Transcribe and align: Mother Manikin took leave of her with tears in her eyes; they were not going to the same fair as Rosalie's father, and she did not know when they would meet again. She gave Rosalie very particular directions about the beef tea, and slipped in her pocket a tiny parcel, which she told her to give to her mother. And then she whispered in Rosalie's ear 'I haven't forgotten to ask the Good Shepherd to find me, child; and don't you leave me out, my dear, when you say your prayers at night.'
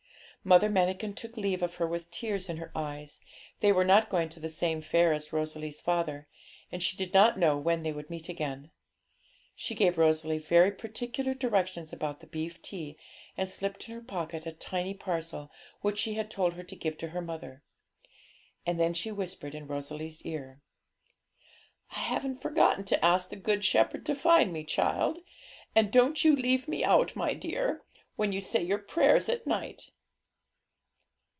Mother 0.43 0.71
Manikin 0.71 1.13
took 1.13 1.37
leave 1.37 1.61
of 1.61 1.75
her 1.75 1.85
with 1.85 2.09
tears 2.09 2.49
in 2.49 2.57
her 2.57 2.71
eyes; 2.75 3.21
they 3.59 3.71
were 3.71 3.85
not 3.85 4.09
going 4.09 4.27
to 4.29 4.39
the 4.39 4.49
same 4.49 4.81
fair 4.81 5.13
as 5.13 5.31
Rosalie's 5.31 5.79
father, 5.79 6.27
and 6.71 6.81
she 6.81 6.97
did 6.97 7.13
not 7.13 7.37
know 7.37 7.59
when 7.59 7.83
they 7.83 7.91
would 7.93 8.09
meet 8.09 8.27
again. 8.27 8.71
She 9.55 9.75
gave 9.75 9.99
Rosalie 9.99 10.39
very 10.39 10.71
particular 10.71 11.35
directions 11.35 11.93
about 11.93 12.21
the 12.21 12.25
beef 12.25 12.59
tea, 12.59 12.97
and 13.37 13.47
slipped 13.47 13.87
in 13.87 13.93
her 13.93 14.01
pocket 14.01 14.47
a 14.47 14.51
tiny 14.51 14.95
parcel, 14.95 15.51
which 15.81 15.99
she 15.99 16.23
told 16.23 16.55
her 16.55 16.63
to 16.63 16.75
give 16.75 16.97
to 16.97 17.09
her 17.09 17.21
mother. 17.21 17.61
And 18.65 18.79
then 18.79 18.95
she 18.95 19.11
whispered 19.11 19.53
in 19.53 19.67
Rosalie's 19.67 20.23
ear 20.25 20.63
'I 21.91 21.99
haven't 21.99 22.41
forgotten 22.41 22.83
to 22.85 23.05
ask 23.05 23.29
the 23.29 23.35
Good 23.35 23.63
Shepherd 23.63 24.07
to 24.07 24.15
find 24.15 24.51
me, 24.51 24.63
child; 24.63 25.19
and 25.75 25.91
don't 25.91 26.23
you 26.25 26.35
leave 26.35 26.67
me 26.67 26.83
out, 26.83 27.15
my 27.15 27.35
dear, 27.35 27.83
when 28.15 28.31
you 28.31 28.41
say 28.41 28.63
your 28.63 28.79
prayers 28.79 29.29
at 29.29 29.45
night.' 29.45 29.91